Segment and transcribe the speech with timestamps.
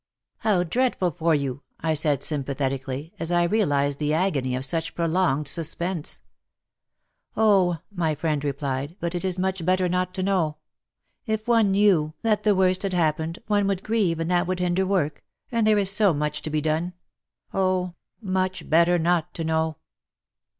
[0.39, 5.47] "How dreadful for you," I said sympathetically, as I realized the agony of such prolonged
[5.47, 6.21] suspense.
[7.37, 10.57] ''Oh!" my friend replied, "but it is much better not to know!
[11.27, 14.19] If one knew that the 36 WAR AND WOMEN worst had happened one would grieve
[14.19, 16.93] and that would hinder work, and there is so much to be done!—
[17.53, 17.93] Oh!
[18.19, 19.75] much better not to know